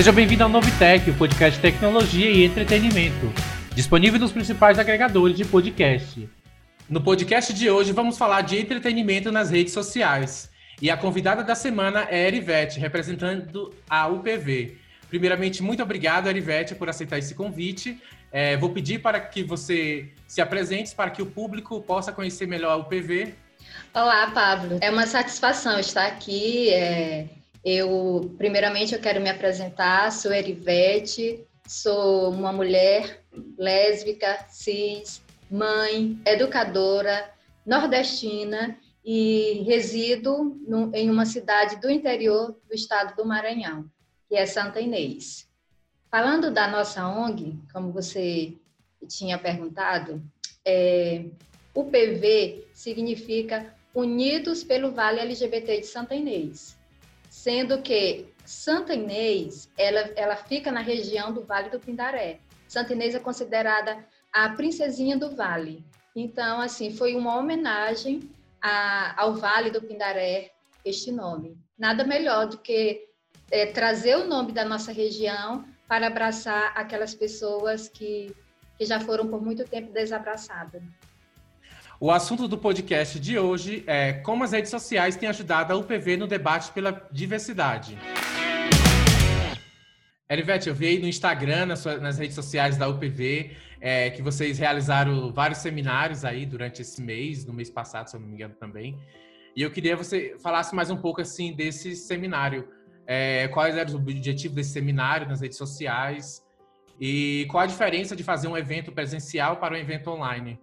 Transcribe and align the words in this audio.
Seja 0.00 0.12
bem-vindo 0.12 0.42
ao 0.42 0.48
Novitec, 0.48 1.10
o 1.10 1.14
podcast 1.14 1.60
de 1.60 1.60
tecnologia 1.60 2.30
e 2.30 2.42
entretenimento, 2.42 3.30
disponível 3.74 4.18
nos 4.18 4.32
principais 4.32 4.78
agregadores 4.78 5.36
de 5.36 5.44
podcast. 5.44 6.26
No 6.88 7.02
podcast 7.02 7.52
de 7.52 7.68
hoje 7.68 7.92
vamos 7.92 8.16
falar 8.16 8.40
de 8.40 8.58
entretenimento 8.58 9.30
nas 9.30 9.50
redes 9.50 9.74
sociais. 9.74 10.50
E 10.80 10.90
a 10.90 10.96
convidada 10.96 11.44
da 11.44 11.54
semana 11.54 12.06
é 12.08 12.26
Erivete, 12.26 12.80
representando 12.80 13.74
a 13.90 14.08
UPV. 14.08 14.78
Primeiramente, 15.10 15.62
muito 15.62 15.82
obrigado, 15.82 16.30
Erivete, 16.30 16.74
por 16.74 16.88
aceitar 16.88 17.18
esse 17.18 17.34
convite. 17.34 18.00
É, 18.32 18.56
vou 18.56 18.70
pedir 18.70 19.00
para 19.00 19.20
que 19.20 19.42
você 19.42 20.08
se 20.26 20.40
apresente 20.40 20.94
para 20.94 21.10
que 21.10 21.20
o 21.20 21.26
público 21.26 21.78
possa 21.82 22.10
conhecer 22.10 22.46
melhor 22.46 22.72
a 22.72 22.76
UPV. 22.76 23.34
Olá, 23.92 24.30
Pablo. 24.30 24.78
É 24.80 24.90
uma 24.90 25.06
satisfação 25.06 25.78
estar 25.78 26.06
aqui. 26.06 26.70
É 26.70 27.28
eu, 27.64 28.34
primeiramente, 28.38 28.94
eu 28.94 29.00
quero 29.00 29.20
me 29.20 29.28
apresentar. 29.28 30.10
Sou 30.12 30.32
Erivete, 30.32 31.46
sou 31.66 32.30
uma 32.30 32.52
mulher 32.52 33.22
lésbica, 33.58 34.46
cis, 34.48 35.22
mãe, 35.50 36.18
educadora, 36.24 37.30
nordestina 37.64 38.78
e 39.04 39.62
resido 39.66 40.58
no, 40.66 40.94
em 40.94 41.10
uma 41.10 41.26
cidade 41.26 41.76
do 41.80 41.90
interior 41.90 42.56
do 42.68 42.74
estado 42.74 43.14
do 43.14 43.26
Maranhão, 43.26 43.90
que 44.28 44.36
é 44.36 44.46
Santa 44.46 44.80
Inês. 44.80 45.48
Falando 46.10 46.50
da 46.50 46.66
nossa 46.66 47.06
ONG, 47.06 47.58
como 47.72 47.92
você 47.92 48.54
tinha 49.06 49.38
perguntado, 49.38 50.22
é, 50.64 51.26
o 51.74 51.84
PV 51.84 52.66
significa 52.74 53.74
Unidos 53.94 54.64
pelo 54.64 54.92
Vale 54.92 55.20
LGBT 55.20 55.80
de 55.80 55.86
Santa 55.86 56.14
Inês 56.14 56.79
sendo 57.42 57.80
que 57.80 58.34
Santa 58.44 58.92
Inês, 58.92 59.70
ela, 59.78 60.00
ela 60.14 60.36
fica 60.36 60.70
na 60.70 60.80
região 60.80 61.32
do 61.32 61.42
Vale 61.42 61.70
do 61.70 61.80
Pindaré. 61.80 62.40
Santa 62.68 62.92
Inês 62.92 63.14
é 63.14 63.18
considerada 63.18 64.04
a 64.30 64.50
princesinha 64.50 65.16
do 65.16 65.34
vale. 65.34 65.82
Então, 66.14 66.60
assim, 66.60 66.94
foi 66.94 67.14
uma 67.14 67.38
homenagem 67.38 68.30
a, 68.60 69.22
ao 69.22 69.34
Vale 69.36 69.70
do 69.70 69.80
Pindaré 69.80 70.50
este 70.84 71.10
nome. 71.10 71.56
Nada 71.78 72.04
melhor 72.04 72.46
do 72.46 72.58
que 72.58 73.08
é, 73.50 73.64
trazer 73.66 74.16
o 74.16 74.26
nome 74.26 74.52
da 74.52 74.64
nossa 74.64 74.92
região 74.92 75.64
para 75.88 76.08
abraçar 76.08 76.72
aquelas 76.76 77.14
pessoas 77.14 77.88
que, 77.88 78.36
que 78.76 78.84
já 78.84 79.00
foram 79.00 79.28
por 79.28 79.42
muito 79.42 79.64
tempo 79.64 79.90
desabraçadas. 79.92 80.82
O 82.02 82.10
assunto 82.10 82.48
do 82.48 82.56
podcast 82.56 83.20
de 83.20 83.38
hoje 83.38 83.84
é 83.86 84.14
como 84.14 84.42
as 84.42 84.52
redes 84.52 84.70
sociais 84.70 85.16
têm 85.16 85.28
ajudado 85.28 85.70
a 85.70 85.76
UPV 85.76 86.16
no 86.16 86.26
debate 86.26 86.72
pela 86.72 87.06
diversidade. 87.12 87.98
Elivete, 90.26 90.70
eu 90.70 90.74
vi 90.74 90.86
aí 90.86 90.98
no 90.98 91.06
Instagram, 91.06 91.66
nas, 91.66 91.80
suas, 91.80 92.00
nas 92.00 92.18
redes 92.18 92.34
sociais 92.34 92.78
da 92.78 92.88
UPV, 92.88 93.54
é, 93.82 94.08
que 94.08 94.22
vocês 94.22 94.58
realizaram 94.58 95.30
vários 95.30 95.58
seminários 95.58 96.24
aí 96.24 96.46
durante 96.46 96.80
esse 96.80 97.02
mês, 97.02 97.44
no 97.44 97.52
mês 97.52 97.68
passado, 97.68 98.08
se 98.08 98.16
eu 98.16 98.20
não 98.20 98.28
me 98.28 98.34
engano 98.34 98.54
também. 98.54 98.98
E 99.54 99.60
eu 99.60 99.70
queria 99.70 99.94
que 99.94 100.02
você 100.02 100.38
falasse 100.42 100.74
mais 100.74 100.88
um 100.88 100.96
pouco 100.96 101.20
assim 101.20 101.54
desse 101.54 101.94
seminário. 101.94 102.66
É, 103.06 103.46
quais 103.48 103.76
eram 103.76 103.90
os 103.90 103.94
objetivos 103.94 104.54
desse 104.54 104.70
seminário 104.70 105.28
nas 105.28 105.42
redes 105.42 105.58
sociais 105.58 106.42
e 106.98 107.46
qual 107.50 107.62
a 107.62 107.66
diferença 107.66 108.16
de 108.16 108.22
fazer 108.22 108.48
um 108.48 108.56
evento 108.56 108.90
presencial 108.90 109.58
para 109.58 109.74
um 109.74 109.76
evento 109.76 110.08
online? 110.08 110.58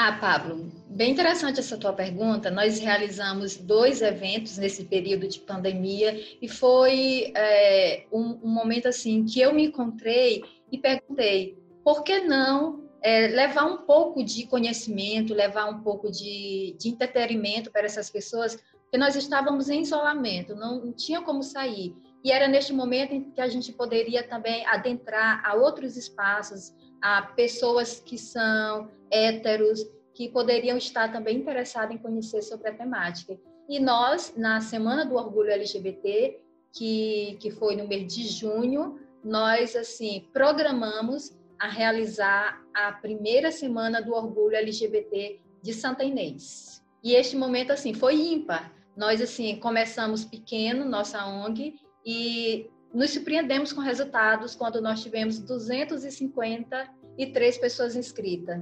Ah, 0.00 0.12
Pablo, 0.12 0.70
bem 0.88 1.10
interessante 1.10 1.58
essa 1.58 1.76
tua 1.76 1.92
pergunta. 1.92 2.52
Nós 2.52 2.78
realizamos 2.78 3.56
dois 3.56 4.00
eventos 4.00 4.56
nesse 4.56 4.84
período 4.84 5.26
de 5.26 5.40
pandemia 5.40 6.16
e 6.40 6.48
foi 6.48 7.32
é, 7.34 8.06
um, 8.12 8.38
um, 8.44 8.48
momento 8.48 8.86
assim 8.86 9.24
que 9.24 9.40
eu 9.40 9.52
me 9.52 9.66
encontrei 9.66 10.44
e 10.70 10.78
perguntei 10.78 11.58
por 11.82 12.04
que 12.04 12.20
não 12.20 12.88
é, 13.02 13.26
levar 13.26 13.64
um 13.64 13.78
pouco 13.78 14.22
de 14.22 14.46
conhecimento, 14.46 15.34
levar 15.34 15.68
um 15.68 15.80
pouco 15.82 16.12
de, 16.12 16.76
de 16.78 16.90
entretenimento 16.90 17.72
para 17.72 17.86
essas 17.86 18.08
pessoas, 18.08 18.54
porque 18.54 18.98
nós 18.98 19.16
estávamos 19.16 19.68
em 19.68 19.82
isolamento, 19.82 20.54
não, 20.54 20.78
não 20.78 20.92
tinha 20.92 21.20
como 21.22 21.42
sair. 21.42 21.92
E 22.22 22.30
era 22.30 22.46
neste 22.46 22.72
momento 22.72 23.14
em 23.14 23.32
que 23.32 23.40
a 23.40 23.48
gente 23.48 23.72
poderia 23.72 24.22
também 24.22 24.64
adentrar 24.64 25.42
a 25.44 25.54
outros 25.54 25.96
espaços, 25.96 26.72
a 27.02 27.22
pessoas 27.22 28.00
que 28.00 28.16
são 28.16 28.88
héteros, 29.10 29.84
que 30.18 30.28
poderiam 30.28 30.76
estar 30.76 31.10
também 31.12 31.36
interessados 31.36 31.94
em 31.94 31.98
conhecer 31.98 32.42
sobre 32.42 32.70
a 32.70 32.74
temática. 32.74 33.38
E 33.68 33.78
nós, 33.78 34.34
na 34.36 34.60
Semana 34.60 35.06
do 35.06 35.14
Orgulho 35.14 35.52
LGBT, 35.52 36.40
que, 36.72 37.36
que 37.38 37.52
foi 37.52 37.76
no 37.76 37.86
mês 37.86 38.12
de 38.12 38.26
junho, 38.26 38.98
nós, 39.22 39.76
assim, 39.76 40.26
programamos 40.32 41.38
a 41.56 41.68
realizar 41.68 42.60
a 42.74 42.90
primeira 42.90 43.52
Semana 43.52 44.02
do 44.02 44.12
Orgulho 44.12 44.56
LGBT 44.56 45.38
de 45.62 45.72
Santa 45.72 46.02
Inês. 46.02 46.84
E 47.00 47.14
este 47.14 47.36
momento, 47.36 47.70
assim, 47.70 47.94
foi 47.94 48.16
ímpar. 48.16 48.74
Nós, 48.96 49.20
assim, 49.20 49.54
começamos 49.60 50.24
pequeno, 50.24 50.84
nossa 50.84 51.24
ONG, 51.28 51.76
e 52.04 52.68
nos 52.92 53.10
surpreendemos 53.10 53.72
com 53.72 53.80
resultados 53.80 54.56
quando 54.56 54.80
nós 54.80 55.00
tivemos 55.00 55.38
253 55.38 57.58
pessoas 57.58 57.94
inscritas. 57.94 58.60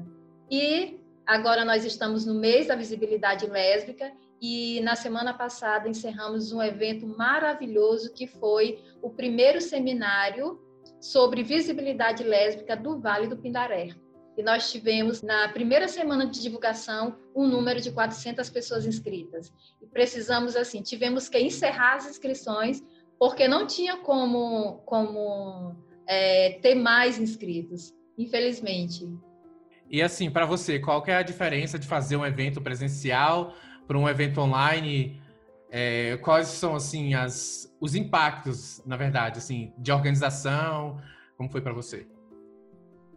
E 0.51 1.01
agora 1.27 1.65
nós 1.65 1.85
estamos 1.85 2.25
no 2.25 2.35
mês 2.35 2.69
da 2.69 2.77
visibilidade 2.77 3.47
lésbica 3.47 4.13
e 4.41 4.81
na 4.83 4.95
semana 4.95 5.35
passada 5.35 5.89
encerramos 5.89 6.53
um 6.53 6.63
evento 6.63 7.07
maravilhoso 7.07 8.13
que 8.13 8.27
foi 8.27 8.79
o 9.03 9.11
primeiro 9.11 9.61
seminário 9.61 10.61
sobre 11.01 11.43
visibilidade 11.43 12.23
lésbica 12.23 12.77
do 12.77 12.99
Vale 13.01 13.27
do 13.27 13.37
Pindaré. 13.37 13.95
E 14.37 14.43
nós 14.43 14.71
tivemos, 14.71 15.23
na 15.23 15.49
primeira 15.49 15.89
semana 15.89 16.27
de 16.27 16.43
divulgação, 16.43 17.17
um 17.35 17.47
número 17.47 17.81
de 17.81 17.91
400 17.91 18.51
pessoas 18.51 18.85
inscritas. 18.85 19.51
E 19.81 19.87
precisamos, 19.87 20.55
assim, 20.55 20.83
tivemos 20.83 21.27
que 21.29 21.39
encerrar 21.39 21.97
as 21.97 22.11
inscrições 22.11 22.85
porque 23.19 23.49
não 23.49 23.67
tinha 23.67 23.97
como, 23.97 24.83
como 24.85 25.75
é, 26.07 26.59
ter 26.61 26.75
mais 26.75 27.19
inscritos, 27.19 27.95
infelizmente. 28.19 29.09
E 29.91 30.03
assim, 30.03 30.31
para 30.31 30.45
você, 30.45 30.79
qual 30.79 31.03
que 31.03 31.11
é 31.11 31.17
a 31.17 31.23
diferença 31.23 31.79
de 31.79 31.87
fazer 31.87 32.17
um 32.17 32.27
evento 32.27 32.61
presencial 32.61 33.55
para 33.87 33.97
um 33.97 34.09
evento 34.09 34.41
online? 34.41 35.21
É, 35.71 36.17
quais 36.19 36.49
são 36.49 36.75
assim 36.75 37.15
as, 37.15 37.73
os 37.81 37.95
impactos, 37.95 38.83
na 38.87 38.97
verdade, 38.97 39.39
assim, 39.39 39.73
de 39.79 39.93
organização? 39.93 41.01
Como 41.37 41.49
foi 41.49 41.61
para 41.61 41.73
você? 41.73 42.07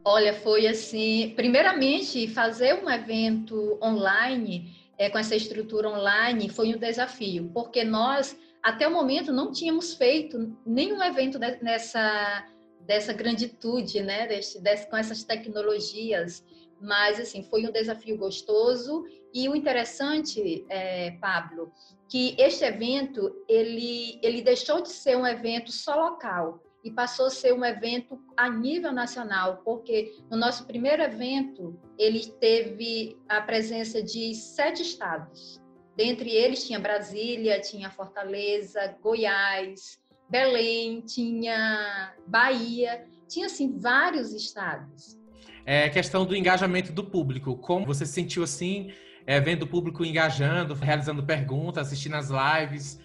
Olha, 0.04 0.34
foi 0.34 0.68
assim, 0.68 1.34
primeiramente 1.36 2.28
fazer 2.28 2.74
um 2.74 2.90
evento 2.90 3.78
online 3.82 4.74
é, 4.98 5.10
com 5.10 5.18
essa 5.18 5.36
estrutura 5.36 5.90
online 5.90 6.50
foi 6.50 6.74
um 6.74 6.78
desafio, 6.78 7.50
porque 7.54 7.84
nós 7.84 8.38
até 8.62 8.88
o 8.88 8.92
momento 8.92 9.32
não 9.32 9.52
tínhamos 9.52 9.94
feito 9.94 10.56
nenhum 10.66 11.02
evento 11.02 11.40
nessa 11.40 12.46
dessa 12.90 13.14
granditude, 13.14 14.02
né, 14.02 14.26
desse, 14.26 14.60
desse, 14.60 14.90
com 14.90 14.98
essas 14.98 15.24
tecnologias, 15.24 16.44
mas 16.82 17.20
assim 17.20 17.44
foi 17.44 17.64
um 17.68 17.72
desafio 17.72 18.18
gostoso 18.18 19.06
e 19.32 19.48
o 19.48 19.56
interessante, 19.56 20.66
é, 20.68 21.12
Pablo, 21.22 21.72
que 22.10 22.36
este 22.40 22.64
evento 22.66 23.46
ele 23.48 24.20
ele 24.24 24.42
deixou 24.42 24.82
de 24.82 24.90
ser 24.90 25.16
um 25.16 25.28
evento 25.28 25.72
só 25.72 25.94
local 26.10 26.64
e 26.84 26.90
passou 26.90 27.28
a 27.28 27.30
ser 27.30 27.54
um 27.54 27.64
evento 27.64 28.20
a 28.36 28.50
nível 28.50 28.92
nacional, 28.92 29.62
porque 29.64 30.18
no 30.32 30.36
nosso 30.36 30.66
primeiro 30.66 31.04
evento 31.04 31.80
ele 31.96 32.26
teve 32.40 33.16
a 33.28 33.40
presença 33.40 34.02
de 34.02 34.34
sete 34.34 34.82
estados. 34.82 35.62
Dentre 35.96 36.32
eles 36.32 36.66
tinha 36.66 36.80
Brasília, 36.80 37.62
tinha 37.62 37.92
Fortaleza, 37.92 38.98
Goiás, 39.00 40.00
Belém, 40.30 41.02
tinha 41.02 42.14
Bahia, 42.28 43.06
tinha 43.28 43.48
assim 43.48 43.78
vários 43.78 44.34
estados. 44.34 45.18
É 45.66 45.90
questão 45.90 46.26
do 46.26 46.36
engajamento 46.36 46.92
do 46.92 47.04
público. 47.04 47.56
Como 47.58 47.86
você 47.86 48.06
se 48.06 48.14
sentiu 48.14 48.44
assim, 48.44 48.92
é, 49.26 49.40
vendo 49.40 49.64
o 49.64 49.68
público 49.68 50.04
engajando, 50.04 50.74
realizando 50.74 51.24
perguntas, 51.24 51.88
assistindo 51.88 52.16
as 52.16 52.30
lives? 52.30 53.00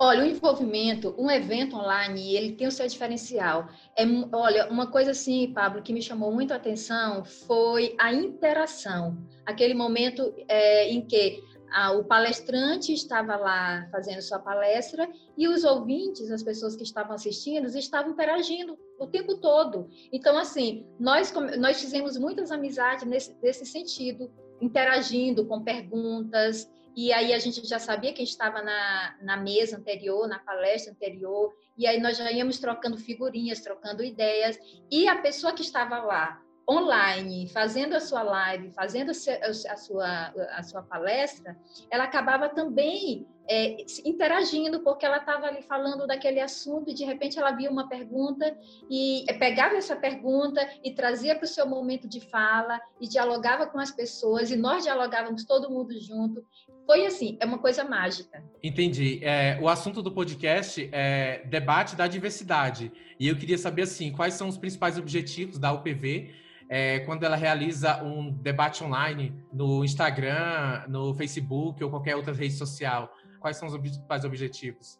Olha, 0.00 0.22
o 0.22 0.26
envolvimento, 0.26 1.12
um 1.18 1.28
evento 1.28 1.74
online, 1.74 2.36
ele 2.36 2.52
tem 2.52 2.68
o 2.68 2.70
seu 2.70 2.86
diferencial. 2.86 3.68
É, 3.96 4.04
olha, 4.32 4.68
uma 4.70 4.86
coisa 4.86 5.10
assim, 5.10 5.52
Pablo, 5.52 5.82
que 5.82 5.92
me 5.92 6.00
chamou 6.00 6.32
muito 6.32 6.52
a 6.52 6.56
atenção 6.56 7.24
foi 7.24 7.96
a 7.98 8.12
interação. 8.12 9.18
Aquele 9.44 9.74
momento 9.74 10.32
é, 10.46 10.88
em 10.88 11.00
que 11.00 11.42
ah, 11.72 11.92
o 11.92 12.04
palestrante 12.04 12.92
estava 12.92 13.36
lá 13.36 13.88
fazendo 13.90 14.22
sua 14.22 14.38
palestra 14.38 15.08
e 15.36 15.48
os 15.48 15.64
ouvintes, 15.64 16.30
as 16.30 16.42
pessoas 16.42 16.76
que 16.76 16.82
estavam 16.82 17.14
assistindo, 17.14 17.66
estavam 17.66 18.12
interagindo 18.12 18.78
o 18.98 19.06
tempo 19.06 19.36
todo. 19.36 19.88
Então, 20.12 20.36
assim, 20.38 20.86
nós, 20.98 21.32
nós 21.58 21.80
fizemos 21.80 22.16
muitas 22.16 22.50
amizades 22.50 23.04
nesse, 23.06 23.36
nesse 23.42 23.66
sentido, 23.66 24.30
interagindo 24.60 25.46
com 25.46 25.62
perguntas. 25.62 26.70
E 26.96 27.12
aí 27.12 27.32
a 27.32 27.38
gente 27.38 27.64
já 27.66 27.78
sabia 27.78 28.12
quem 28.12 28.24
estava 28.24 28.60
na, 28.60 29.16
na 29.22 29.36
mesa 29.36 29.76
anterior, 29.76 30.26
na 30.26 30.40
palestra 30.40 30.92
anterior, 30.92 31.54
e 31.76 31.86
aí 31.86 32.00
nós 32.00 32.16
já 32.16 32.30
íamos 32.32 32.58
trocando 32.58 32.96
figurinhas, 32.96 33.60
trocando 33.60 34.02
ideias, 34.02 34.58
e 34.90 35.06
a 35.06 35.16
pessoa 35.16 35.52
que 35.52 35.62
estava 35.62 35.98
lá 35.98 36.42
online, 36.68 37.48
fazendo 37.48 37.94
a 37.94 38.00
sua 38.00 38.22
live, 38.22 38.70
fazendo 38.72 39.10
a 39.10 39.14
sua, 39.76 40.34
a 40.50 40.62
sua 40.62 40.82
palestra, 40.82 41.56
ela 41.90 42.04
acabava 42.04 42.48
também 42.50 43.26
é, 43.50 43.76
interagindo, 44.04 44.80
porque 44.80 45.06
ela 45.06 45.16
estava 45.16 45.46
ali 45.46 45.62
falando 45.62 46.06
daquele 46.06 46.38
assunto 46.38 46.90
e 46.90 46.94
de 46.94 47.04
repente 47.04 47.38
ela 47.38 47.52
via 47.52 47.70
uma 47.70 47.88
pergunta 47.88 48.54
e 48.90 49.24
é, 49.26 49.32
pegava 49.32 49.76
essa 49.76 49.96
pergunta 49.96 50.60
e 50.84 50.92
trazia 50.92 51.34
para 51.34 51.44
o 51.44 51.48
seu 51.48 51.66
momento 51.66 52.06
de 52.06 52.20
fala 52.20 52.78
e 53.00 53.08
dialogava 53.08 53.66
com 53.66 53.78
as 53.78 53.90
pessoas 53.90 54.50
e 54.50 54.56
nós 54.56 54.84
dialogávamos 54.84 55.46
todo 55.46 55.70
mundo 55.70 55.98
junto. 55.98 56.44
Foi 56.84 57.06
assim, 57.06 57.38
é 57.40 57.46
uma 57.46 57.58
coisa 57.58 57.82
mágica. 57.84 58.42
Entendi. 58.62 59.20
É, 59.22 59.58
o 59.60 59.68
assunto 59.68 60.02
do 60.02 60.12
podcast 60.12 60.88
é 60.92 61.42
debate 61.46 61.96
da 61.96 62.06
diversidade. 62.06 62.92
E 63.18 63.28
eu 63.28 63.36
queria 63.36 63.58
saber 63.58 63.82
assim, 63.82 64.12
quais 64.12 64.34
são 64.34 64.48
os 64.48 64.58
principais 64.58 64.98
objetivos 64.98 65.58
da 65.58 65.72
UPV 65.72 66.34
é, 66.68 67.00
quando 67.00 67.24
ela 67.24 67.36
realiza 67.36 68.02
um 68.02 68.30
debate 68.30 68.84
online 68.84 69.34
no 69.52 69.84
Instagram, 69.84 70.84
no 70.88 71.14
Facebook 71.14 71.82
ou 71.82 71.90
qualquer 71.90 72.16
outra 72.16 72.34
rede 72.34 72.54
social? 72.54 73.12
Quais 73.40 73.56
são 73.56 73.68
os 73.68 73.76
principais 73.78 74.24
objetivos? 74.24 74.98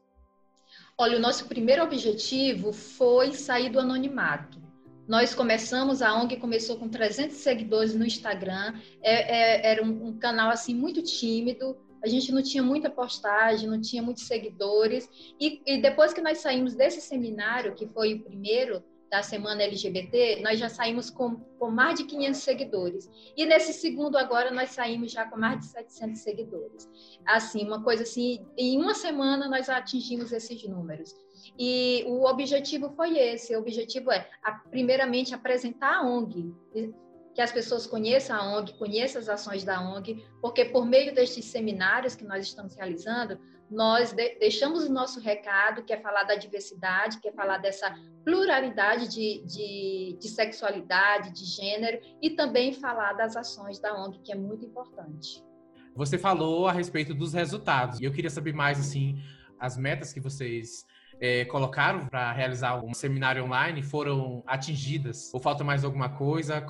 Olha, 0.97 1.17
o 1.17 1.21
nosso 1.21 1.47
primeiro 1.47 1.83
objetivo 1.83 2.73
foi 2.73 3.33
sair 3.33 3.71
do 3.71 3.79
anonimato. 3.79 4.61
Nós 5.07 5.35
começamos, 5.35 6.03
a 6.03 6.15
ONG 6.15 6.37
começou 6.37 6.77
com 6.77 6.89
300 6.89 7.37
seguidores 7.37 7.95
no 7.95 8.05
Instagram, 8.05 8.75
é, 9.03 9.67
é, 9.67 9.73
era 9.73 9.83
um, 9.83 10.09
um 10.09 10.19
canal 10.19 10.51
assim 10.51 10.75
muito 10.75 11.03
tímido, 11.03 11.77
a 12.03 12.07
gente 12.07 12.31
não 12.31 12.43
tinha 12.43 12.63
muita 12.63 12.91
postagem, 12.91 13.69
não 13.69 13.81
tinha 13.81 14.03
muitos 14.03 14.25
seguidores. 14.25 15.09
E, 15.41 15.63
e, 15.67 15.81
depois 15.81 16.13
que 16.13 16.21
nós 16.21 16.39
saímos 16.39 16.75
desse 16.75 17.01
seminário, 17.01 17.75
que 17.75 17.87
foi 17.87 18.15
o 18.15 18.23
primeiro, 18.23 18.83
da 19.11 19.23
Semana 19.23 19.63
LGBT, 19.63 20.43
nós 20.43 20.59
já 20.59 20.69
saímos 20.69 21.09
com, 21.11 21.37
com 21.59 21.71
mais 21.71 21.99
de 21.99 22.05
500 22.05 22.41
seguidores. 22.41 23.11
E 23.37 23.47
nesse 23.47 23.73
segundo 23.73 24.17
agora, 24.17 24.51
nós 24.51 24.71
saímos 24.71 25.13
já 25.13 25.25
com 25.25 25.39
mais 25.39 25.61
de 25.61 25.67
700 25.67 26.21
seguidores. 26.21 26.89
Assim, 27.27 27.65
uma 27.65 27.83
coisa 27.83 28.03
assim, 28.03 28.47
em 28.57 28.79
uma 28.79 28.95
semana 28.95 29.49
nós 29.49 29.69
atingimos 29.69 30.33
esses 30.33 30.63
números. 30.69 31.15
E 31.59 32.05
o 32.07 32.25
objetivo 32.25 32.91
foi 32.91 33.19
esse, 33.19 33.55
o 33.57 33.61
objetivo 33.61 34.13
é, 34.13 34.29
a, 34.43 34.53
primeiramente, 34.53 35.35
apresentar 35.35 35.97
a 35.97 36.03
ONG, 36.03 36.55
que 37.35 37.41
as 37.41 37.53
pessoas 37.53 37.87
conheçam 37.87 38.37
a 38.37 38.59
ONG, 38.59 38.75
conheçam 38.75 39.21
as 39.21 39.29
ações 39.29 39.65
da 39.65 39.81
ONG, 39.81 40.25
porque 40.41 40.65
por 40.65 40.85
meio 40.85 41.15
destes 41.15 41.45
seminários 41.47 42.15
que 42.15 42.25
nós 42.25 42.45
estamos 42.45 42.75
realizando, 42.75 43.39
nós 43.71 44.13
de, 44.13 44.39
deixamos 44.39 44.85
o 44.85 44.93
nosso 44.93 45.21
recado, 45.21 45.83
que 45.83 45.93
é 45.93 45.99
falar 45.99 46.25
da 46.25 46.35
diversidade, 46.35 47.21
que 47.21 47.29
é 47.29 47.33
falar 47.33 47.59
dessa 47.59 47.95
pluralidade 48.25 49.09
de, 49.09 49.45
de, 49.45 50.17
de, 50.19 50.29
sexualidade, 50.29 51.33
de 51.33 51.45
gênero, 51.45 52.01
e 52.23 52.31
também 52.31 52.73
falar 52.73 53.13
das 53.13 53.37
ações 53.37 53.79
da 53.79 53.95
ONG, 53.95 54.21
que 54.21 54.33
é 54.33 54.35
muito 54.35 54.65
importante. 54.65 55.45
Você 55.95 56.17
falou 56.17 56.67
a 56.67 56.73
respeito 56.73 57.15
dos 57.15 57.35
resultados, 57.35 58.01
e 58.01 58.05
eu 58.05 58.13
queria 58.13 58.31
saber 58.31 58.53
mais, 58.53 58.79
assim, 58.79 59.21
as 59.59 59.77
metas 59.77 60.13
que 60.13 60.21
vocês 60.21 60.87
é, 61.21 61.45
colocaram 61.47 62.07
para 62.07 62.33
realizar 62.33 62.83
um 62.83 62.95
seminário 62.95 63.45
online 63.45 63.83
foram 63.83 64.43
atingidas? 64.47 65.33
Ou 65.35 65.41
falta 65.41 65.65
mais 65.65 65.85
alguma 65.85 66.09
coisa? 66.09 66.65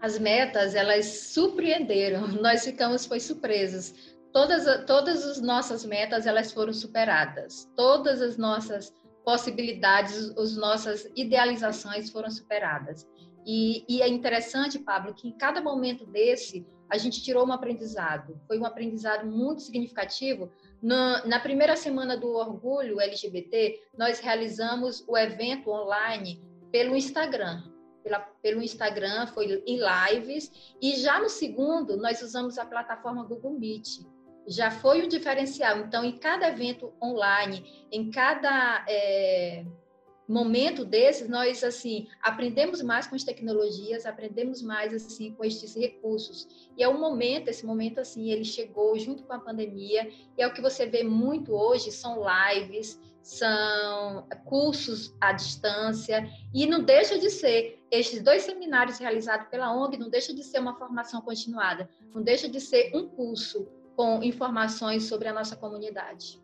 As 0.00 0.18
metas, 0.18 0.74
elas 0.74 1.06
surpreenderam. 1.06 2.26
Nós 2.42 2.64
ficamos, 2.64 3.06
foi 3.06 3.20
surpresas 3.20 4.17
todas, 4.32 4.84
todas 4.86 5.24
as 5.24 5.40
nossas 5.40 5.84
metas 5.84 6.26
elas 6.26 6.52
foram 6.52 6.72
superadas, 6.72 7.68
todas 7.76 8.20
as 8.20 8.36
nossas 8.36 8.92
possibilidades, 9.24 10.36
as 10.38 10.56
nossas 10.56 11.10
idealizações 11.14 12.10
foram 12.10 12.30
superadas. 12.30 13.06
E, 13.46 13.84
e, 13.88 14.02
é 14.02 14.08
interessante, 14.08 14.78
Pablo, 14.78 15.14
que 15.14 15.28
em 15.28 15.32
cada 15.32 15.60
momento 15.60 16.06
desse 16.06 16.66
a 16.90 16.96
gente 16.96 17.22
tirou 17.22 17.46
um 17.46 17.52
aprendizado. 17.52 18.40
Foi 18.46 18.58
um 18.58 18.64
aprendizado 18.64 19.26
muito 19.26 19.62
significativo. 19.62 20.50
Na, 20.82 21.24
na 21.26 21.40
primeira 21.40 21.76
semana 21.76 22.16
do 22.16 22.28
Orgulho 22.28 23.00
LGBT, 23.00 23.88
nós 23.96 24.20
realizamos 24.20 25.04
o 25.06 25.16
evento 25.16 25.70
online 25.70 26.42
pelo 26.70 26.96
Instagram. 26.96 27.62
Pela, 28.02 28.20
pelo 28.20 28.62
Instagram, 28.62 29.26
foi 29.28 29.62
em 29.66 29.78
lives, 29.78 30.74
e 30.80 30.96
já 30.96 31.20
no 31.20 31.28
segundo, 31.28 31.96
nós 31.98 32.22
usamos 32.22 32.56
a 32.56 32.64
plataforma 32.64 33.24
Google 33.24 33.58
Meet 33.58 33.98
já 34.48 34.70
foi 34.70 35.04
um 35.04 35.08
diferencial. 35.08 35.78
Então, 35.78 36.02
em 36.04 36.18
cada 36.18 36.48
evento 36.48 36.92
online, 37.02 37.86
em 37.92 38.10
cada 38.10 38.84
é, 38.88 39.64
momento 40.26 40.84
desses, 40.84 41.28
nós 41.28 41.62
assim 41.62 42.08
aprendemos 42.22 42.82
mais 42.82 43.06
com 43.06 43.14
as 43.14 43.24
tecnologias, 43.24 44.06
aprendemos 44.06 44.62
mais 44.62 44.94
assim 44.94 45.32
com 45.32 45.44
estes 45.44 45.74
recursos. 45.74 46.48
E 46.76 46.82
é 46.82 46.88
um 46.88 46.98
momento, 46.98 47.48
esse 47.48 47.64
momento 47.64 48.00
assim, 48.00 48.30
ele 48.30 48.44
chegou 48.44 48.98
junto 48.98 49.22
com 49.22 49.32
a 49.32 49.38
pandemia. 49.38 50.10
E 50.36 50.42
é 50.42 50.46
o 50.46 50.52
que 50.52 50.62
você 50.62 50.86
vê 50.86 51.02
muito 51.02 51.52
hoje 51.54 51.92
são 51.92 52.22
lives, 52.22 53.00
são 53.22 54.26
cursos 54.46 55.14
à 55.20 55.32
distância 55.32 56.26
e 56.54 56.66
não 56.66 56.82
deixa 56.82 57.18
de 57.18 57.28
ser 57.28 57.78
estes 57.90 58.22
dois 58.22 58.42
seminários 58.42 58.98
realizados 58.98 59.48
pela 59.48 59.74
ONG 59.74 59.98
não 59.98 60.08
deixa 60.08 60.34
de 60.34 60.42
ser 60.42 60.58
uma 60.60 60.78
formação 60.78 61.20
continuada, 61.20 61.88
não 62.14 62.22
deixa 62.22 62.48
de 62.48 62.60
ser 62.60 62.90
um 62.94 63.06
curso 63.06 63.68
com 63.98 64.22
informações 64.22 65.02
sobre 65.08 65.26
a 65.26 65.32
nossa 65.32 65.56
comunidade. 65.56 66.40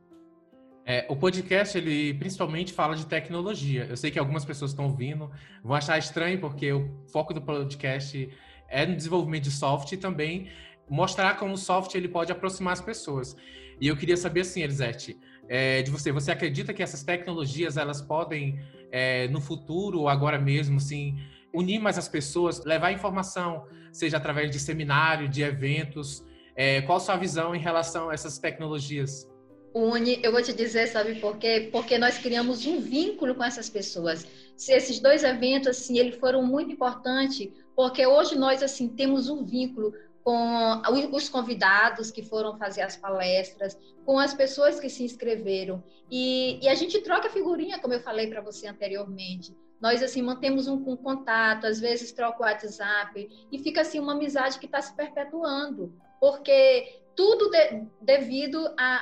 É, 0.84 1.06
o 1.08 1.14
podcast, 1.14 1.78
ele 1.78 2.12
principalmente 2.14 2.72
fala 2.72 2.96
de 2.96 3.06
tecnologia. 3.06 3.86
Eu 3.88 3.96
sei 3.96 4.10
que 4.10 4.18
algumas 4.18 4.44
pessoas 4.44 4.72
estão 4.72 4.86
ouvindo, 4.86 5.30
vão 5.62 5.76
achar 5.76 5.96
estranho, 5.96 6.40
porque 6.40 6.72
o 6.72 6.90
foco 7.12 7.32
do 7.32 7.40
podcast 7.40 8.28
é 8.68 8.84
no 8.84 8.96
desenvolvimento 8.96 9.44
de 9.44 9.52
software 9.52 9.96
e 9.96 10.00
também 10.00 10.50
mostrar 10.90 11.38
como 11.38 11.54
o 11.54 11.56
software 11.56 12.00
ele 12.00 12.08
pode 12.08 12.32
aproximar 12.32 12.72
as 12.72 12.80
pessoas. 12.80 13.36
E 13.80 13.86
eu 13.86 13.96
queria 13.96 14.16
saber, 14.16 14.40
assim, 14.40 14.60
Elisete, 14.60 15.16
é, 15.48 15.80
de 15.80 15.92
você, 15.92 16.10
você 16.10 16.32
acredita 16.32 16.74
que 16.74 16.82
essas 16.82 17.04
tecnologias, 17.04 17.76
elas 17.76 18.02
podem, 18.02 18.58
é, 18.90 19.28
no 19.28 19.40
futuro 19.40 20.08
agora 20.08 20.40
mesmo, 20.40 20.78
assim, 20.78 21.20
unir 21.54 21.78
mais 21.78 21.98
as 21.98 22.08
pessoas, 22.08 22.64
levar 22.64 22.90
informação, 22.90 23.64
seja 23.92 24.16
através 24.16 24.50
de 24.50 24.58
seminário, 24.58 25.28
de 25.28 25.42
eventos, 25.42 26.24
é, 26.56 26.82
qual 26.82 26.98
a 26.98 27.00
sua 27.00 27.16
visão 27.16 27.54
em 27.54 27.58
relação 27.58 28.10
a 28.10 28.14
essas 28.14 28.38
tecnologias? 28.38 29.28
Uni, 29.74 30.20
eu 30.22 30.30
vou 30.30 30.40
te 30.40 30.52
dizer, 30.52 30.86
sabe 30.86 31.16
por 31.16 31.36
quê? 31.36 31.68
Porque 31.72 31.98
nós 31.98 32.16
criamos 32.16 32.64
um 32.64 32.80
vínculo 32.80 33.34
com 33.34 33.42
essas 33.42 33.68
pessoas. 33.68 34.24
Se 34.56 34.72
esses 34.72 35.00
dois 35.00 35.24
eventos, 35.24 35.68
assim, 35.68 35.98
eles 35.98 36.14
foram 36.14 36.46
muito 36.46 36.70
importantes, 36.70 37.50
porque 37.74 38.06
hoje 38.06 38.38
nós, 38.38 38.62
assim, 38.62 38.86
temos 38.86 39.28
um 39.28 39.44
vínculo 39.44 39.92
com 40.22 40.80
os 41.12 41.28
convidados 41.28 42.12
que 42.12 42.22
foram 42.22 42.56
fazer 42.56 42.82
as 42.82 42.96
palestras, 42.96 43.76
com 44.06 44.18
as 44.18 44.32
pessoas 44.32 44.78
que 44.78 44.88
se 44.88 45.02
inscreveram. 45.02 45.82
E, 46.08 46.64
e 46.64 46.68
a 46.68 46.74
gente 46.76 47.00
troca 47.00 47.28
figurinha, 47.28 47.80
como 47.80 47.94
eu 47.94 48.00
falei 48.00 48.28
para 48.28 48.40
você 48.40 48.68
anteriormente. 48.68 49.54
Nós, 49.80 50.02
assim, 50.04 50.22
mantemos 50.22 50.68
um, 50.68 50.76
um, 50.76 50.96
contato, 50.96 51.66
às 51.66 51.80
vezes 51.80 52.12
troca 52.12 52.42
o 52.42 52.46
WhatsApp, 52.46 53.28
e 53.50 53.58
fica, 53.58 53.80
assim, 53.80 53.98
uma 53.98 54.12
amizade 54.12 54.58
que 54.60 54.66
está 54.66 54.80
se 54.80 54.94
perpetuando 54.94 55.92
porque 56.24 57.02
tudo 57.14 57.50
de, 57.50 57.86
devido 58.00 58.66
a, 58.78 58.96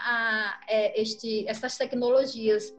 a, 0.56 0.60
é, 0.68 1.00
este, 1.00 1.46
essas 1.46 1.76
tecnologias. 1.76 2.74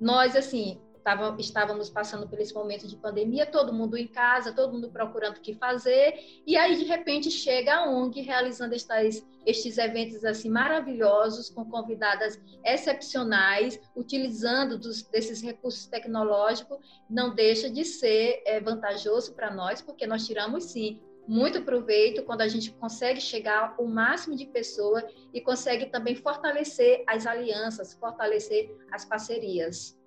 Nós, 0.00 0.34
assim, 0.34 0.80
tava, 1.04 1.36
estávamos 1.38 1.88
passando 1.90 2.28
por 2.28 2.40
esse 2.40 2.52
momento 2.52 2.88
de 2.88 2.96
pandemia, 2.96 3.46
todo 3.46 3.72
mundo 3.72 3.96
em 3.96 4.08
casa, 4.08 4.52
todo 4.52 4.72
mundo 4.72 4.90
procurando 4.90 5.36
o 5.36 5.40
que 5.40 5.54
fazer, 5.54 6.42
e 6.44 6.56
aí, 6.56 6.74
de 6.74 6.82
repente, 6.82 7.30
chega 7.30 7.72
a 7.72 7.88
ONG 7.88 8.20
realizando 8.20 8.74
estas, 8.74 9.24
estes 9.46 9.78
eventos, 9.78 10.24
assim, 10.24 10.48
maravilhosos, 10.48 11.48
com 11.48 11.64
convidadas 11.64 12.36
excepcionais, 12.64 13.80
utilizando 13.94 14.76
dos, 14.76 15.04
desses 15.04 15.40
recursos 15.40 15.86
tecnológicos, 15.86 16.78
não 17.08 17.32
deixa 17.32 17.70
de 17.70 17.84
ser 17.84 18.42
é, 18.44 18.58
vantajoso 18.58 19.34
para 19.34 19.54
nós, 19.54 19.80
porque 19.80 20.04
nós 20.04 20.26
tiramos, 20.26 20.64
sim, 20.64 21.00
muito 21.26 21.62
proveito 21.62 22.22
quando 22.22 22.42
a 22.42 22.48
gente 22.48 22.70
consegue 22.72 23.20
chegar 23.20 23.74
ao 23.78 23.86
máximo 23.86 24.36
de 24.36 24.46
pessoas 24.46 25.04
e 25.32 25.40
consegue 25.40 25.86
também 25.86 26.14
fortalecer 26.14 27.02
as 27.06 27.26
alianças, 27.26 27.94
fortalecer 27.94 28.70
as 28.92 29.04
parcerias. 29.04 29.98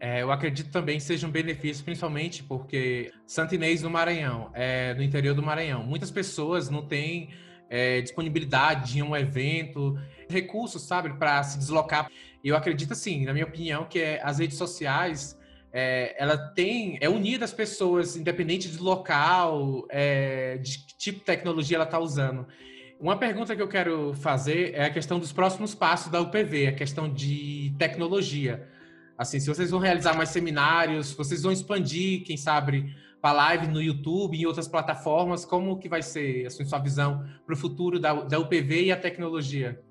É, 0.00 0.22
eu 0.22 0.30
acredito 0.30 0.70
também 0.70 0.98
que 0.98 1.02
seja 1.02 1.26
um 1.26 1.30
benefício, 1.30 1.84
principalmente 1.84 2.42
porque 2.42 3.12
Santo 3.26 3.54
Inês 3.54 3.82
do 3.82 3.90
Maranhão, 3.90 4.50
é, 4.52 4.92
no 4.94 5.02
interior 5.02 5.34
do 5.34 5.42
Maranhão, 5.42 5.82
muitas 5.82 6.10
pessoas 6.10 6.68
não 6.68 6.86
têm 6.86 7.30
é, 7.70 8.00
disponibilidade 8.02 8.92
de 8.94 9.02
um 9.02 9.16
evento, 9.16 9.98
recursos, 10.28 10.82
sabe, 10.82 11.16
para 11.18 11.42
se 11.42 11.58
deslocar. 11.58 12.10
Eu 12.42 12.56
acredito, 12.56 12.92
assim, 12.92 13.24
na 13.24 13.32
minha 13.32 13.46
opinião, 13.46 13.86
que 13.86 13.98
é, 13.98 14.20
as 14.22 14.38
redes 14.38 14.58
sociais 14.58 15.38
é, 15.76 16.14
ela 16.16 16.38
tem 16.38 16.96
é 17.00 17.08
unida 17.08 17.44
as 17.44 17.52
pessoas, 17.52 18.16
independente 18.16 18.68
do 18.68 18.84
local, 18.84 19.84
é, 19.90 20.56
de 20.58 20.78
que 20.78 20.96
tipo 20.96 21.18
de 21.18 21.24
tecnologia 21.24 21.76
ela 21.76 21.84
está 21.84 21.98
usando. 21.98 22.46
Uma 23.00 23.16
pergunta 23.16 23.56
que 23.56 23.60
eu 23.60 23.66
quero 23.66 24.14
fazer 24.14 24.72
é 24.72 24.84
a 24.84 24.90
questão 24.90 25.18
dos 25.18 25.32
próximos 25.32 25.74
passos 25.74 26.12
da 26.12 26.20
UPV, 26.20 26.68
a 26.68 26.72
questão 26.72 27.12
de 27.12 27.74
tecnologia. 27.76 28.68
Assim, 29.18 29.40
se 29.40 29.48
vocês 29.48 29.72
vão 29.72 29.80
realizar 29.80 30.16
mais 30.16 30.28
seminários, 30.28 31.12
vocês 31.12 31.42
vão 31.42 31.50
expandir, 31.50 32.22
quem 32.24 32.36
sabe, 32.36 32.94
para 33.20 33.32
live 33.32 33.66
no 33.66 33.82
YouTube 33.82 34.38
em 34.38 34.46
outras 34.46 34.68
plataformas, 34.68 35.44
como 35.44 35.76
que 35.80 35.88
vai 35.88 36.02
ser 36.02 36.46
assim, 36.46 36.64
sua 36.64 36.78
visão 36.78 37.28
para 37.44 37.52
o 37.52 37.58
futuro 37.58 37.98
da, 37.98 38.14
da 38.14 38.38
UPV 38.38 38.84
e 38.84 38.92
a 38.92 38.96
tecnologia? 38.96 39.82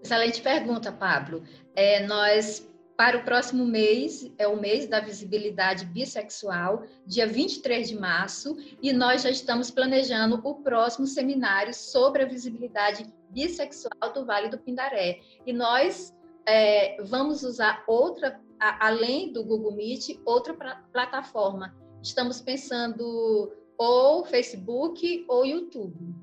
Excelente 0.00 0.40
pergunta, 0.40 0.92
Pablo. 0.92 1.42
É, 1.74 2.06
nós 2.06 2.71
para 3.02 3.18
o 3.18 3.24
próximo 3.24 3.66
mês, 3.66 4.32
é 4.38 4.46
o 4.46 4.56
mês 4.56 4.86
da 4.86 5.00
visibilidade 5.00 5.86
bissexual, 5.86 6.84
dia 7.04 7.26
23 7.26 7.88
de 7.88 7.98
março, 7.98 8.56
e 8.80 8.92
nós 8.92 9.22
já 9.22 9.30
estamos 9.30 9.72
planejando 9.72 10.40
o 10.44 10.54
próximo 10.62 11.04
seminário 11.04 11.74
sobre 11.74 12.22
a 12.22 12.26
visibilidade 12.26 13.12
bissexual 13.28 14.12
do 14.14 14.24
Vale 14.24 14.50
do 14.50 14.56
Pindaré. 14.56 15.18
E 15.44 15.52
nós 15.52 16.16
é, 16.46 16.96
vamos 17.02 17.42
usar 17.42 17.82
outra, 17.88 18.40
a, 18.60 18.86
além 18.86 19.32
do 19.32 19.42
Google 19.42 19.72
Meet, 19.72 20.20
outra 20.24 20.54
pra, 20.54 20.76
plataforma. 20.92 21.74
Estamos 22.00 22.40
pensando 22.40 23.52
ou 23.76 24.24
Facebook 24.24 25.24
ou 25.26 25.44
YouTube. 25.44 26.14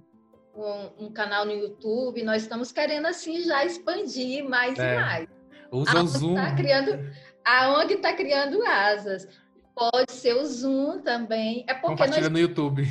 Um, 0.56 1.08
um, 1.08 1.12
canal 1.12 1.46
no 1.46 1.52
YouTube, 1.52 2.24
nós 2.24 2.44
estamos 2.44 2.72
querendo 2.72 3.06
assim 3.06 3.42
já 3.42 3.66
expandir 3.66 4.48
mais 4.48 4.80
é. 4.80 4.94
e 4.94 4.96
mais. 4.96 5.39
O 5.72 5.86
Zoom. 6.06 6.36
Tá 6.36 6.56
criando, 6.56 7.00
a 7.46 7.80
ONG 7.80 7.96
está 7.96 8.14
criando 8.14 8.62
asas. 8.64 9.28
Pode 9.76 10.12
ser 10.12 10.34
o 10.36 10.46
Zoom 10.46 11.00
também. 11.02 11.64
É 11.68 11.74
porque 11.74 11.88
Compartilha 11.88 12.22
nós... 12.22 12.32
no 12.32 12.40
YouTube. 12.40 12.88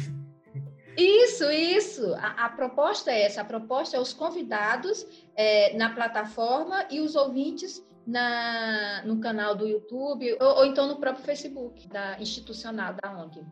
Isso, 0.96 1.48
isso. 1.50 2.14
A, 2.14 2.46
a, 2.46 2.48
proposta 2.48 3.12
é 3.12 3.22
essa. 3.22 3.42
A 3.42 3.44
proposta 3.44 3.96
é 3.96 4.00
os 4.00 4.12
convidados 4.12 5.06
é, 5.36 5.76
na 5.76 5.90
plataforma 5.90 6.86
e 6.90 7.00
os 7.00 7.14
ouvintes 7.14 7.84
na, 8.04 9.02
no 9.04 9.20
canal 9.20 9.54
do 9.54 9.68
YouTube 9.68 10.36
ou, 10.40 10.56
ou, 10.56 10.66
então 10.66 10.88
no 10.88 10.96
próprio 10.96 11.24
Facebook 11.24 11.86
da 11.88 12.18
institucional 12.18 12.94
da 12.94 13.12
ONG. 13.12 13.44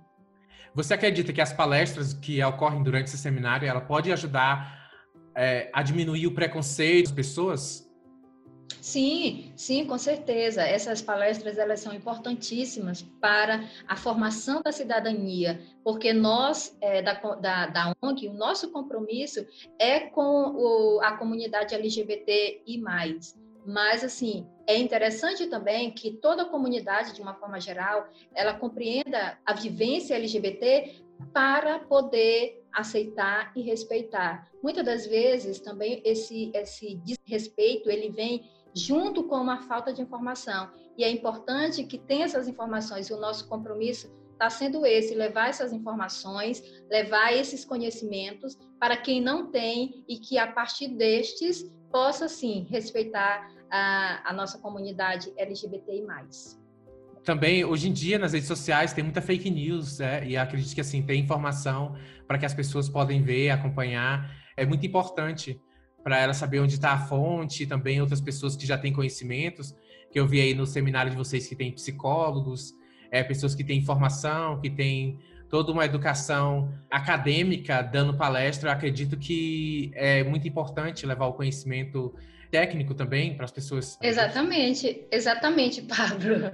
Você 0.74 0.94
acredita 0.94 1.32
que 1.32 1.40
as 1.40 1.52
palestras 1.52 2.14
que 2.14 2.42
ocorrem 2.42 2.82
durante 2.82 3.06
esse 3.06 3.18
seminário 3.18 3.68
ela 3.68 3.80
pode 3.80 4.10
ajudar 4.10 4.90
é, 5.34 5.70
a 5.72 5.82
diminuir 5.82 6.26
o 6.26 6.34
preconceito 6.34 7.04
das 7.04 7.12
pessoas? 7.12 7.85
Sim, 8.80 9.52
sim, 9.56 9.84
com 9.84 9.98
certeza. 9.98 10.62
Essas 10.62 11.02
palestras 11.02 11.58
elas 11.58 11.80
são 11.80 11.92
importantíssimas 11.92 13.02
para 13.20 13.68
a 13.86 13.96
formação 13.96 14.62
da 14.62 14.72
cidadania, 14.72 15.60
porque 15.82 16.12
nós 16.12 16.76
é, 16.80 17.02
da, 17.02 17.14
da, 17.14 17.66
da 17.66 17.94
ONG, 18.02 18.28
o 18.28 18.32
nosso 18.32 18.70
compromisso 18.70 19.44
é 19.78 20.00
com 20.00 20.22
o, 20.22 21.00
a 21.02 21.16
comunidade 21.16 21.74
LGBT 21.74 22.62
e 22.66 22.78
mais. 22.78 23.36
Mas 23.66 24.04
assim, 24.04 24.46
é 24.66 24.78
interessante 24.78 25.46
também 25.48 25.90
que 25.90 26.12
toda 26.12 26.42
a 26.42 26.48
comunidade, 26.48 27.12
de 27.12 27.20
uma 27.20 27.34
forma 27.34 27.60
geral, 27.60 28.08
ela 28.32 28.54
compreenda 28.54 29.36
a 29.44 29.52
vivência 29.52 30.14
LGBT 30.14 31.02
para 31.32 31.80
poder 31.80 32.62
aceitar 32.72 33.50
e 33.56 33.62
respeitar. 33.62 34.48
Muitas 34.62 34.84
das 34.84 35.06
vezes 35.06 35.58
também 35.58 36.00
esse 36.04 36.50
esse 36.54 36.94
desrespeito 36.96 37.90
ele 37.90 38.10
vem 38.10 38.48
junto 38.76 39.24
com 39.24 39.36
uma 39.36 39.62
falta 39.62 39.92
de 39.92 40.02
informação. 40.02 40.70
E 40.98 41.02
é 41.02 41.10
importante 41.10 41.82
que 41.84 41.96
tenha 41.96 42.26
essas 42.26 42.46
informações, 42.46 43.10
o 43.10 43.18
nosso 43.18 43.48
compromisso 43.48 44.14
está 44.32 44.50
sendo 44.50 44.84
esse: 44.84 45.14
levar 45.14 45.48
essas 45.48 45.72
informações, 45.72 46.62
levar 46.90 47.32
esses 47.32 47.64
conhecimentos 47.64 48.58
para 48.78 48.96
quem 48.96 49.20
não 49.20 49.50
tem 49.50 50.04
e 50.06 50.18
que, 50.18 50.38
a 50.38 50.46
partir 50.46 50.88
destes, 50.88 51.64
possa, 51.90 52.28
sim, 52.28 52.66
respeitar 52.68 53.50
a, 53.70 54.30
a 54.30 54.32
nossa 54.34 54.58
comunidade 54.58 55.32
LGBTI. 55.36 56.04
Também, 57.24 57.64
hoje 57.64 57.88
em 57.88 57.92
dia, 57.92 58.18
nas 58.18 58.34
redes 58.34 58.46
sociais, 58.46 58.92
tem 58.92 59.02
muita 59.02 59.20
fake 59.20 59.50
news, 59.50 59.98
né? 59.98 60.24
e 60.24 60.36
acredito 60.36 60.72
que, 60.74 60.80
assim, 60.80 61.02
tem 61.02 61.20
informação 61.20 61.96
para 62.26 62.38
que 62.38 62.46
as 62.46 62.54
pessoas 62.54 62.88
podem 62.88 63.20
ver, 63.22 63.50
acompanhar. 63.50 64.30
É 64.56 64.64
muito 64.64 64.86
importante 64.86 65.60
para 66.06 66.20
ela 66.20 66.32
saber 66.32 66.60
onde 66.60 66.74
está 66.74 66.92
a 66.92 66.98
fonte, 66.98 67.66
também 67.66 68.00
outras 68.00 68.20
pessoas 68.20 68.54
que 68.54 68.64
já 68.64 68.78
têm 68.78 68.92
conhecimentos, 68.92 69.74
que 70.08 70.20
eu 70.20 70.24
vi 70.24 70.40
aí 70.40 70.54
no 70.54 70.64
seminário 70.64 71.10
de 71.10 71.16
vocês 71.16 71.48
que 71.48 71.56
tem 71.56 71.72
psicólogos, 71.72 72.72
é, 73.10 73.24
pessoas 73.24 73.56
que 73.56 73.64
têm 73.64 73.78
informação, 73.78 74.60
que 74.60 74.70
têm 74.70 75.18
toda 75.48 75.72
uma 75.72 75.84
educação 75.84 76.72
acadêmica 76.88 77.82
dando 77.82 78.16
palestra. 78.16 78.68
Eu 78.68 78.72
acredito 78.72 79.16
que 79.16 79.90
é 79.96 80.22
muito 80.22 80.46
importante 80.46 81.04
levar 81.04 81.26
o 81.26 81.32
conhecimento 81.32 82.14
técnico 82.52 82.94
também 82.94 83.34
para 83.34 83.44
as 83.44 83.50
pessoas. 83.50 83.98
Exatamente, 84.00 85.08
exatamente, 85.10 85.82
Pablo. 85.82 86.52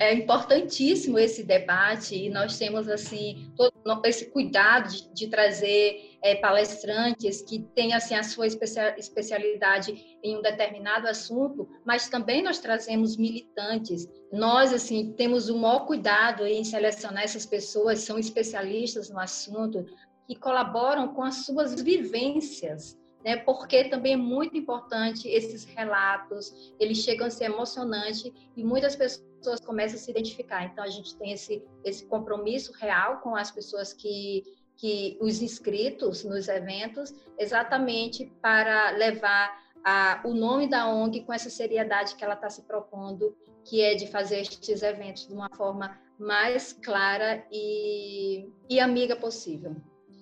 É 0.00 0.12
importantíssimo 0.12 1.20
esse 1.20 1.44
debate 1.44 2.16
e 2.16 2.30
nós 2.30 2.58
temos 2.58 2.88
assim 2.88 3.52
todo 3.56 3.72
esse 4.06 4.28
cuidado 4.32 4.90
de, 4.90 5.14
de 5.14 5.28
trazer 5.28 6.07
é, 6.22 6.34
palestrantes 6.34 7.42
que 7.42 7.60
têm 7.74 7.94
assim 7.94 8.14
a 8.14 8.22
sua 8.22 8.46
especialidade 8.46 10.18
em 10.22 10.36
um 10.36 10.42
determinado 10.42 11.06
assunto, 11.06 11.68
mas 11.84 12.08
também 12.08 12.42
nós 12.42 12.58
trazemos 12.58 13.16
militantes. 13.16 14.08
Nós 14.32 14.72
assim 14.72 15.12
temos 15.12 15.48
o 15.48 15.56
maior 15.56 15.86
cuidado 15.86 16.46
em 16.46 16.64
selecionar 16.64 17.24
essas 17.24 17.46
pessoas, 17.46 18.00
são 18.00 18.18
especialistas 18.18 19.08
no 19.08 19.18
assunto, 19.18 19.86
que 20.26 20.34
colaboram 20.36 21.14
com 21.14 21.22
as 21.22 21.46
suas 21.46 21.80
vivências 21.80 22.98
né? 23.24 23.36
Porque 23.36 23.84
também 23.84 24.14
é 24.14 24.16
muito 24.16 24.56
importante 24.56 25.28
esses 25.28 25.64
relatos, 25.64 26.72
eles 26.78 26.98
chegam 26.98 27.26
a 27.26 27.30
ser 27.30 27.44
emocionantes 27.44 28.30
e 28.56 28.64
muitas 28.64 28.96
pessoas 28.96 29.60
começam 29.60 29.98
a 29.98 30.02
se 30.02 30.10
identificar. 30.10 30.64
Então 30.64 30.84
a 30.84 30.88
gente 30.88 31.16
tem 31.16 31.32
esse 31.32 31.62
esse 31.84 32.06
compromisso 32.06 32.72
real 32.72 33.20
com 33.20 33.34
as 33.36 33.50
pessoas 33.50 33.92
que 33.92 34.42
que 34.78 35.18
os 35.20 35.42
inscritos 35.42 36.24
nos 36.24 36.48
eventos, 36.48 37.12
exatamente 37.36 38.32
para 38.40 38.90
levar 38.92 39.52
a, 39.84 40.20
o 40.24 40.32
nome 40.32 40.68
da 40.68 40.88
ONG 40.88 41.24
com 41.24 41.32
essa 41.32 41.50
seriedade 41.50 42.14
que 42.14 42.24
ela 42.24 42.34
está 42.34 42.48
se 42.48 42.62
propondo, 42.62 43.36
que 43.64 43.82
é 43.82 43.96
de 43.96 44.06
fazer 44.06 44.40
estes 44.40 44.82
eventos 44.82 45.26
de 45.26 45.34
uma 45.34 45.50
forma 45.50 45.98
mais 46.18 46.72
clara 46.72 47.44
e, 47.50 48.48
e 48.70 48.78
amiga 48.78 49.16
possível. 49.16 49.76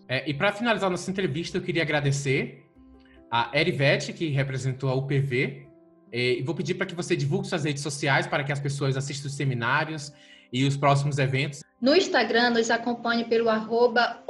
É, 0.08 0.28
e 0.28 0.32
para 0.32 0.52
finalizar 0.52 0.90
nossa 0.90 1.10
entrevista, 1.10 1.58
eu 1.58 1.62
queria 1.62 1.82
agradecer 1.82 2.64
a 3.30 3.50
Erivete, 3.52 4.12
que 4.12 4.28
representou 4.28 4.88
a 4.88 4.94
UPV. 4.94 5.66
E 6.12 6.42
vou 6.42 6.54
pedir 6.54 6.74
para 6.74 6.86
que 6.86 6.94
você 6.94 7.14
divulgue 7.14 7.46
suas 7.48 7.64
redes 7.64 7.82
sociais 7.82 8.26
para 8.26 8.42
que 8.42 8.52
as 8.52 8.60
pessoas 8.60 8.96
assistam 8.96 9.26
os 9.26 9.34
seminários 9.34 10.12
e 10.52 10.64
os 10.64 10.76
próximos 10.76 11.18
eventos. 11.18 11.62
No 11.80 11.94
Instagram, 11.94 12.50
nos 12.50 12.70
acompanhe 12.70 13.24
pelo 13.24 13.48
arroba. 13.48 14.22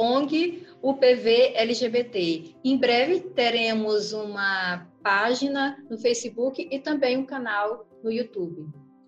Em 2.64 2.76
breve 2.76 3.20
teremos 3.20 4.12
uma 4.12 4.86
página 5.02 5.76
no 5.88 5.96
Facebook 5.98 6.68
e 6.70 6.78
também 6.78 7.16
um 7.16 7.24
canal 7.24 7.86
no 8.02 8.10
YouTube. 8.10 8.66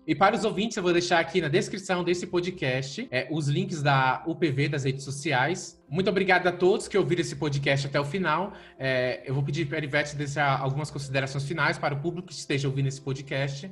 E 0.09 0.15
para 0.15 0.35
os 0.35 0.43
ouvintes, 0.43 0.75
eu 0.75 0.81
vou 0.81 0.91
deixar 0.91 1.19
aqui 1.19 1.39
na 1.39 1.47
descrição 1.47 2.03
desse 2.03 2.25
podcast 2.25 3.07
é, 3.11 3.27
os 3.29 3.47
links 3.47 3.83
da 3.83 4.23
UPV 4.25 4.67
das 4.67 4.83
redes 4.83 5.03
sociais. 5.03 5.79
Muito 5.87 6.09
obrigado 6.09 6.47
a 6.47 6.51
todos 6.51 6.87
que 6.87 6.97
ouviram 6.97 7.21
esse 7.21 7.35
podcast 7.35 7.85
até 7.85 7.99
o 7.99 8.03
final. 8.05 8.53
É, 8.79 9.21
eu 9.23 9.35
vou 9.35 9.43
pedir 9.43 9.67
para 9.67 9.77
a 9.77 9.83
Ivete 9.83 10.15
deixar 10.15 10.59
algumas 10.59 10.89
considerações 10.89 11.43
finais 11.47 11.77
para 11.77 11.93
o 11.93 12.01
público 12.01 12.29
que 12.29 12.33
esteja 12.33 12.67
ouvindo 12.67 12.87
esse 12.87 12.99
podcast. 12.99 13.69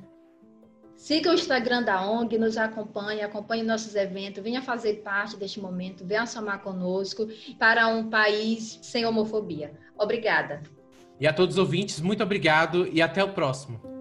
Siga 0.98 1.30
o 1.30 1.36
Instagram 1.36 1.84
da 1.84 2.10
ONG, 2.10 2.40
nos 2.40 2.58
acompanhe, 2.58 3.22
acompanhe 3.22 3.62
nossos 3.62 3.94
eventos, 3.94 4.44
venha 4.44 4.64
fazer 4.64 4.96
parte 5.04 5.38
deste 5.38 5.60
momento, 5.60 6.04
venha 6.04 6.26
somar 6.26 6.64
conosco 6.64 7.28
para 7.60 7.88
um 7.88 8.10
país 8.10 8.80
sem 8.82 9.06
homofobia. 9.06 9.72
Obrigada. 9.96 10.64
E 11.20 11.28
a 11.28 11.32
todos 11.32 11.56
os 11.56 11.60
ouvintes, 11.60 12.02
muito 12.02 12.24
obrigado 12.24 12.88
e 12.88 13.00
até 13.00 13.24
o 13.24 13.30
próximo. 13.30 13.97